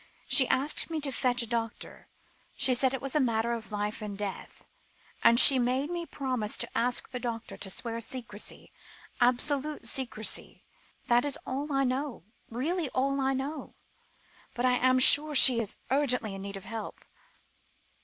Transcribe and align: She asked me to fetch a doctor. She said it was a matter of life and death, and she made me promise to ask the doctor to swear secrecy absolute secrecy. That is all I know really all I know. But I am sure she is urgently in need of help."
She 0.25 0.47
asked 0.47 0.89
me 0.89 0.99
to 1.01 1.11
fetch 1.11 1.43
a 1.43 1.45
doctor. 1.45 2.07
She 2.55 2.73
said 2.73 2.91
it 2.91 3.03
was 3.03 3.13
a 3.13 3.19
matter 3.19 3.51
of 3.53 3.71
life 3.71 4.01
and 4.01 4.17
death, 4.17 4.65
and 5.23 5.39
she 5.39 5.59
made 5.59 5.91
me 5.91 6.07
promise 6.07 6.57
to 6.57 6.69
ask 6.75 7.09
the 7.09 7.19
doctor 7.19 7.55
to 7.57 7.69
swear 7.69 7.99
secrecy 8.01 8.71
absolute 9.19 9.85
secrecy. 9.85 10.63
That 11.05 11.23
is 11.23 11.37
all 11.45 11.71
I 11.71 11.83
know 11.83 12.23
really 12.49 12.89
all 12.95 13.19
I 13.21 13.33
know. 13.35 13.75
But 14.55 14.65
I 14.65 14.77
am 14.77 14.97
sure 14.97 15.35
she 15.35 15.59
is 15.59 15.77
urgently 15.91 16.33
in 16.33 16.41
need 16.41 16.57
of 16.57 16.65
help." 16.65 17.05